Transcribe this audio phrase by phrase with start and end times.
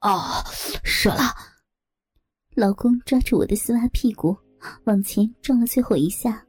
[0.00, 0.42] 哦，
[0.82, 1.34] 射了！
[2.54, 4.34] 老公抓住我的丝袜屁股，
[4.84, 6.46] 往前撞了最后一下，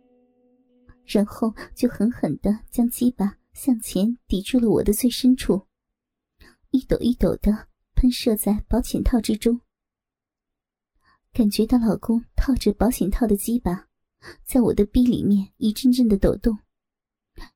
[1.05, 5.67] 然后就狠狠的将鸡巴向前抵住了我的最深处，
[6.69, 9.59] 一抖一抖的喷射在保险套之中。
[11.33, 13.87] 感觉到老公套着保险套的鸡巴，
[14.45, 16.57] 在我的逼里面一阵阵的抖动，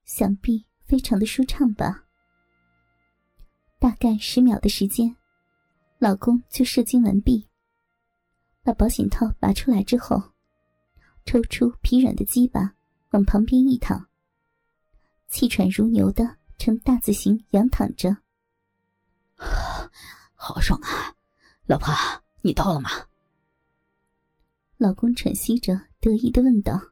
[0.04, 2.04] 想必非常的舒畅吧。
[3.80, 5.16] 大概十秒的时间。
[5.98, 7.48] 老公就射精完毕，
[8.64, 10.33] 把保险套拔出来之后，
[11.25, 12.75] 抽出疲软的鸡巴，
[13.11, 14.07] 往旁边一躺，
[15.29, 18.18] 气喘如牛的呈大字形仰躺着。
[20.36, 21.15] 好爽啊，
[21.65, 21.93] 老婆，
[22.42, 22.89] 你到了吗？
[24.78, 26.92] 老公喘息着，得意的问道：“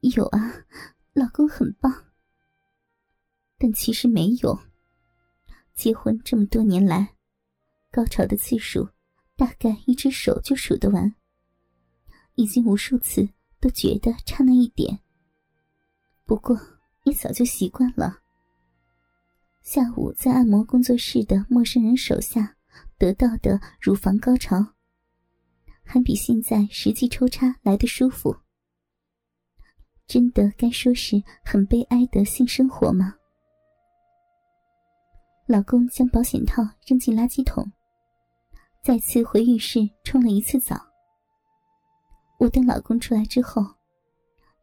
[0.00, 0.66] 有啊，
[1.12, 2.06] 老公很棒。”
[3.56, 4.58] 但其实没有，
[5.74, 7.14] 结婚这么多年来。
[7.90, 8.88] 高潮的次数，
[9.36, 11.14] 大概一只手就数得完。
[12.34, 15.00] 已经无数次都觉得差那一点，
[16.24, 16.56] 不过
[17.04, 18.20] 也早就习惯了。
[19.62, 22.56] 下午在按摩工作室的陌生人手下
[22.96, 24.74] 得到的乳房高潮，
[25.82, 28.36] 还比现在实际抽插来的舒服。
[30.06, 33.14] 真的该说是很悲哀的性生活吗？
[35.46, 37.70] 老公将保险套扔进垃圾桶。
[38.88, 40.74] 再次回浴室冲了一次澡。
[42.38, 43.62] 我等老公出来之后，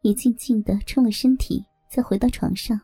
[0.01, 2.81] 也静静的冲了身体，再回到床上。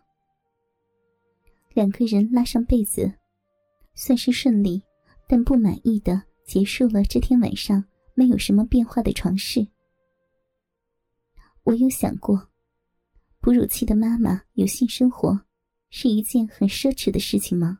[1.73, 3.11] 两个人拉上被子，
[3.95, 4.83] 算是顺利，
[5.27, 7.83] 但不满意的结束了这天晚上
[8.13, 9.67] 没有什么变化的床事。
[11.63, 12.51] 我有想过，
[13.39, 15.41] 哺乳期的妈妈有性生活，
[15.89, 17.79] 是一件很奢侈的事情吗？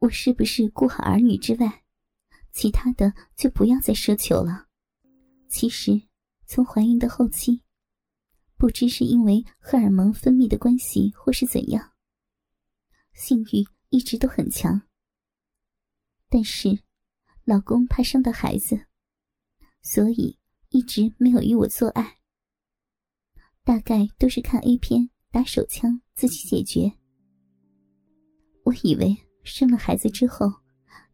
[0.00, 1.84] 我是不是顾好儿女之外？
[2.52, 4.66] 其他的就不要再奢求了。
[5.48, 6.02] 其实，
[6.46, 7.62] 从怀孕的后期，
[8.56, 11.92] 不知是因为荷尔蒙分泌的关系，或是怎样，
[13.14, 14.82] 性欲一直都很强。
[16.28, 16.80] 但是，
[17.44, 18.86] 老公怕伤到孩子，
[19.80, 20.38] 所以
[20.68, 22.18] 一直没有与我做爱。
[23.64, 26.92] 大概都是看 A 片、打手枪自己解决。
[28.64, 30.52] 我以为生了孩子之后。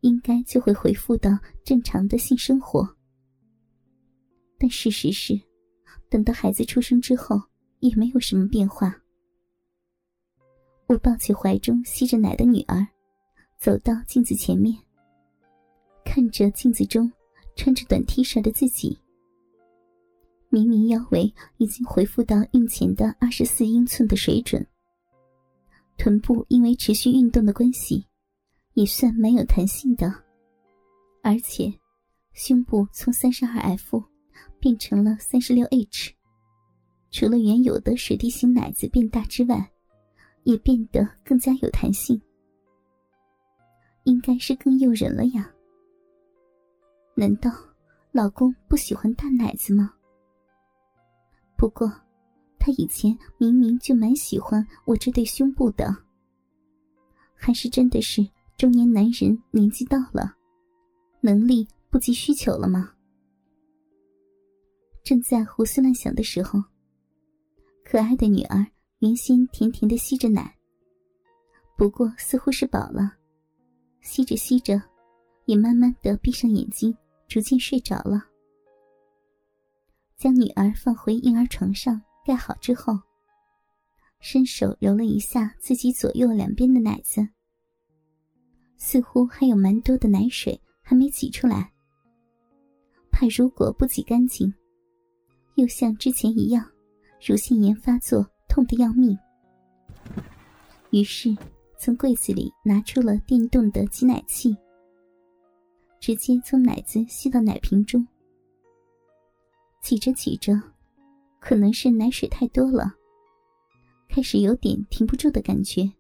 [0.05, 1.31] 应该就会恢复到
[1.65, 2.87] 正常的性生活，
[4.59, 5.35] 但事实是，
[6.11, 7.41] 等到孩子出生之后，
[7.81, 8.95] 也没有什么变化。
[10.89, 12.87] 我抱起怀中吸着奶的女儿，
[13.59, 14.77] 走到镜子前面，
[16.05, 17.11] 看着镜子中
[17.57, 18.99] 穿着短 T 恤的自己，
[20.51, 24.67] 明明腰围已经恢复到孕前的二十四英寸的水准，
[25.97, 28.05] 臀部因为持续运动的关系。
[28.75, 30.13] 也算蛮有弹性的，
[31.23, 31.73] 而且
[32.33, 34.03] 胸部从三十二 F
[34.59, 36.13] 变成了三十六 H，
[37.11, 39.71] 除了原有的水滴型奶子变大之外，
[40.43, 42.21] 也变得更加有弹性，
[44.03, 45.49] 应该是更诱人了呀。
[47.15, 47.51] 难道
[48.11, 49.95] 老公不喜欢大奶子吗？
[51.57, 51.89] 不过
[52.59, 55.97] 他以前明明就蛮喜欢我这对胸部的，
[57.37, 58.29] 还是真的是。
[58.57, 60.37] 中年男人年纪到了，
[61.21, 62.95] 能力不及需求了吗？
[65.03, 66.63] 正在胡思乱想的时候，
[67.85, 68.65] 可爱的女儿
[69.01, 70.57] 原先甜甜的吸着奶，
[71.77, 73.13] 不过似乎是饱了，
[74.01, 74.81] 吸着吸着，
[75.47, 78.25] 也慢慢的闭上眼睛，逐渐睡着了。
[80.17, 82.99] 将女儿放回婴儿床上盖好之后，
[84.21, 87.29] 伸手揉了一下自己左右两边的奶子。
[88.87, 91.73] 似乎还有蛮多的奶水还没挤出来，
[93.11, 94.53] 怕如果不挤干净，
[95.55, 96.71] 又像之前一样，
[97.27, 99.19] 乳腺炎发作，痛得要命。
[100.91, 101.35] 于是
[101.79, 104.55] 从柜子里拿出了电动的挤奶器，
[105.99, 108.07] 直接从奶子吸到奶瓶中。
[109.81, 110.61] 挤着挤着，
[111.41, 112.93] 可能是奶水太多了，
[114.11, 115.91] 开始有点停不住的感觉。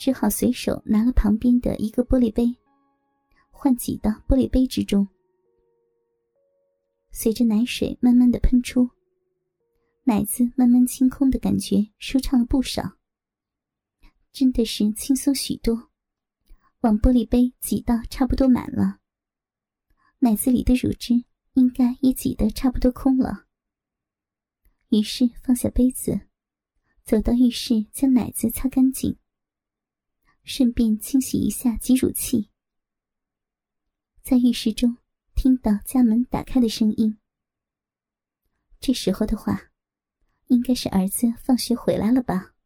[0.00, 2.56] 只好随手拿了旁边的一个玻璃杯，
[3.50, 5.06] 换挤到玻璃杯之中。
[7.10, 8.88] 随着奶水慢慢的喷出，
[10.04, 12.96] 奶子慢慢清空的感觉舒畅了不少。
[14.32, 15.90] 真的是轻松许多，
[16.80, 19.00] 往玻璃杯挤到差不多满了，
[20.20, 23.44] 奶子里的乳汁应该也挤得差不多空了。
[24.88, 26.22] 于是放下杯子，
[27.04, 29.19] 走到浴室将奶子擦干净。
[30.52, 32.50] 顺便清洗一下挤乳器。
[34.20, 34.98] 在浴室中
[35.36, 37.20] 听到家门打开的声音，
[38.80, 39.70] 这时候的话，
[40.48, 42.56] 应该是儿子放学回来了吧？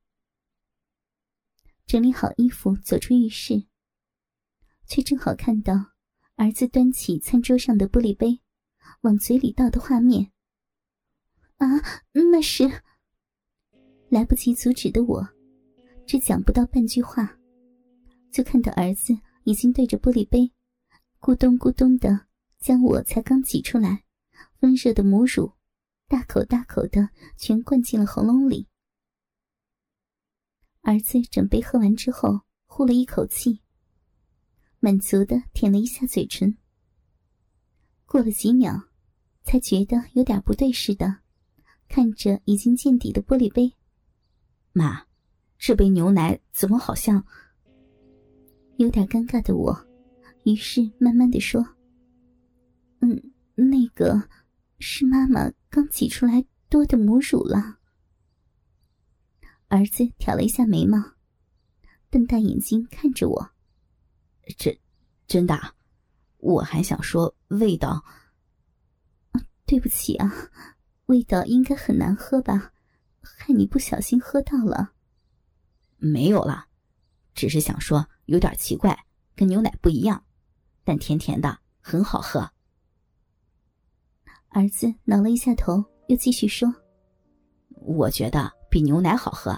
[1.85, 3.67] 整理好衣服走出浴室，
[4.87, 5.75] 却正好看到
[6.37, 8.41] 儿子端起餐桌上的玻璃杯，
[9.03, 10.33] 往嘴里倒的画面。
[11.59, 11.67] 啊，
[12.13, 12.65] 那是……
[14.09, 15.29] 来不及阻止的我，
[16.07, 17.39] 只讲不到半句话，
[18.35, 20.51] 就看到儿子已经对着玻璃杯，
[21.21, 22.27] 咕咚咕咚的
[22.59, 24.03] 将我才刚挤出来、
[24.59, 25.53] 温热的母乳，
[26.09, 28.67] 大口大口的全灌进了喉咙里。
[30.81, 33.61] 儿子整杯喝完之后，呼了一口气，
[34.81, 36.59] 满足的舔了一下嘴唇。
[38.05, 38.89] 过了几秒，
[39.45, 41.21] 才觉得有点不对似的，
[41.87, 43.77] 看着已经见底的玻璃杯，
[44.73, 45.07] 妈，
[45.57, 47.25] 这杯牛奶怎么好像……
[48.77, 49.87] 有点尴尬的我，
[50.45, 51.65] 于是慢慢的说
[53.01, 54.29] ：“嗯，那个
[54.79, 57.79] 是妈妈刚挤出来多的母乳了。”
[59.69, 60.99] 儿子挑了一下眉毛，
[62.11, 63.51] 瞪大眼睛看着我。
[64.59, 64.79] 这，
[65.27, 65.59] 真的？
[66.39, 68.05] 我还想说味道。
[69.67, 70.31] 对不起啊，
[71.07, 72.73] 味道应该很难喝吧？
[73.23, 74.93] 害你不小心喝到了。
[75.97, 76.69] 没有啦，
[77.35, 78.99] 只是想说有点奇怪，
[79.35, 80.25] 跟牛奶不一样，
[80.85, 82.51] 但甜甜的，很好喝。
[84.49, 86.75] 儿子挠了一下头，又继续说
[87.83, 89.57] ：“我觉得。”比牛奶好喝，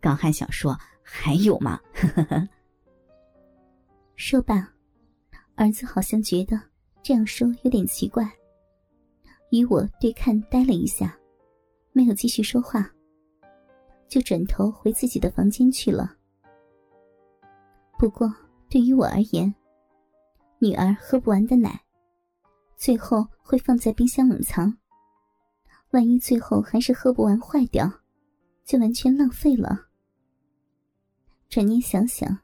[0.00, 1.78] 刚还想说还有吗？
[4.16, 4.66] 说罢，
[5.56, 6.58] 儿子好像觉得
[7.02, 8.26] 这样说有点奇怪，
[9.50, 11.14] 与我对看呆了一下，
[11.92, 12.90] 没有继续说话，
[14.08, 16.16] 就转头回自己的房间去了。
[18.00, 18.34] 不过
[18.70, 19.54] 对于我而言，
[20.58, 21.78] 女儿喝不完的奶，
[22.74, 24.74] 最后会放在冰箱冷藏，
[25.90, 27.92] 万一最后还是喝不完坏掉。
[28.64, 29.88] 就完全浪费了。
[31.50, 32.38] 转念想想，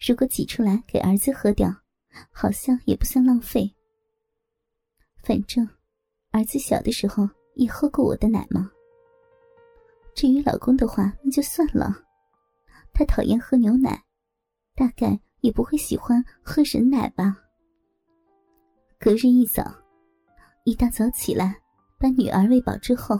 [0.00, 1.72] 如果挤出来给儿子喝掉，
[2.32, 3.72] 好像也不算浪费。
[5.22, 5.64] 反正
[6.32, 8.68] 儿子小的时候也喝过我的奶嘛。
[10.12, 11.94] 至于老公的话，那就算了，
[12.92, 14.02] 他讨厌喝牛奶，
[14.82, 17.36] 大概也不会喜欢喝人奶吧。
[18.98, 19.62] 隔日一早，
[20.64, 21.56] 一大早起来，
[22.00, 23.16] 把女儿喂饱之后。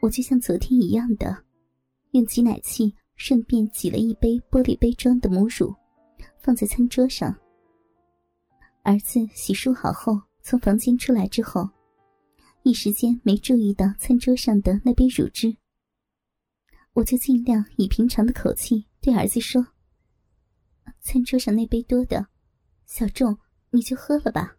[0.00, 1.36] 我就像昨天一样的，
[2.12, 5.74] 用挤奶器顺便挤了一杯玻璃杯装的母乳，
[6.38, 7.36] 放在餐桌上。
[8.84, 11.68] 儿子洗漱好后从房间出来之后，
[12.62, 15.56] 一时间没注意到餐桌上的那杯乳汁。
[16.92, 19.66] 我就尽量以平常的口气对儿子说
[21.02, 22.28] ：“餐桌上那杯多的，
[22.86, 23.38] 小仲
[23.70, 24.56] 你就喝了吧。”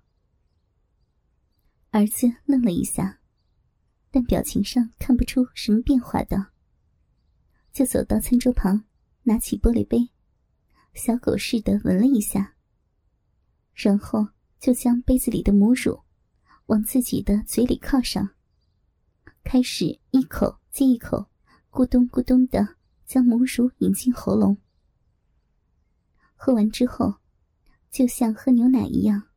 [1.89, 3.19] 儿子愣了一下。
[4.15, 6.51] 但表情上看不出什么变化的，
[7.71, 8.83] 就走到餐桌旁，
[9.23, 10.11] 拿起玻璃杯，
[10.93, 12.53] 小狗似的闻了一下，
[13.73, 14.27] 然后
[14.59, 15.99] 就将杯子里的母乳
[16.67, 18.35] 往自己的嘴里靠上，
[19.43, 21.25] 开始一口接一口，
[21.71, 22.75] 咕咚咕咚的
[23.07, 24.55] 将母乳引进喉咙。
[26.45, 27.21] 喝完之后，
[27.89, 29.29] 就像喝牛奶一样，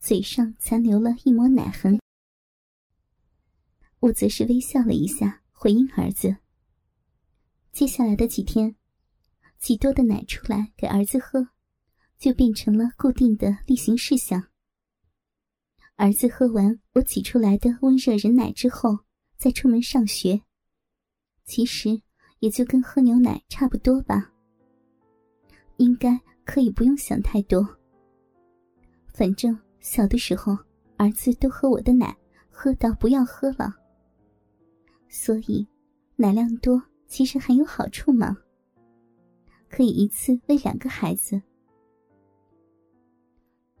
[0.00, 2.00] 嘴上残留了一抹奶痕。
[4.00, 6.38] 我则是微笑了一下，回应儿子。
[7.70, 8.74] 接下来的几天，
[9.60, 11.50] 挤多的奶出来给儿子喝，
[12.18, 14.48] 就变成了固定的例行事项。
[15.94, 18.98] 儿子喝完我挤出来的温热人奶之后，
[19.36, 20.42] 再出门上学，
[21.44, 22.02] 其实
[22.40, 24.32] 也就跟喝牛奶差不多吧。
[25.80, 27.66] 应该可以不用想太多。
[29.06, 30.56] 反正小的时候，
[30.98, 32.14] 儿子都喝我的奶，
[32.50, 33.74] 喝到不要喝了。
[35.08, 35.66] 所以，
[36.16, 38.36] 奶量多其实很有好处嘛。
[39.70, 41.40] 可以一次喂两个孩子。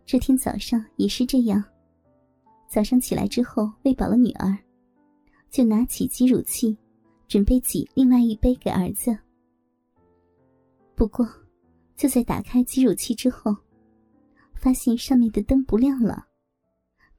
[0.06, 1.62] 这天早上也是这样，
[2.66, 4.56] 早上起来之后喂饱了女儿，
[5.50, 6.76] 就拿起挤乳器，
[7.28, 9.16] 准备挤另外一杯给儿子。
[10.94, 11.28] 不过，
[12.00, 13.54] 就在打开挤乳器之后，
[14.54, 16.28] 发现上面的灯不亮了，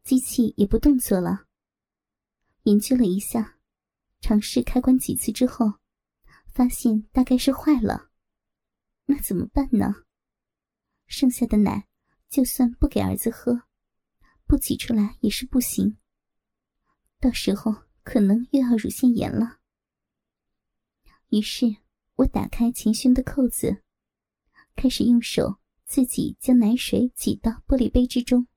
[0.01, 1.45] 机器也不动作了。
[2.63, 3.59] 研究了一下。
[4.21, 5.73] 尝试开关几次之后，
[6.47, 8.09] 发现大概是坏了。
[9.05, 9.93] 那怎么办呢？
[11.05, 11.87] 剩下的奶，
[12.27, 13.63] 就算不给儿子喝，
[14.47, 15.97] 不挤出来也是不行。
[17.19, 19.59] 到时候可能又要乳腺炎了。
[21.29, 21.65] 于是
[22.15, 23.83] 我打开前胸的扣子，
[24.75, 28.47] 开始用手自己将奶水挤到玻璃杯之中。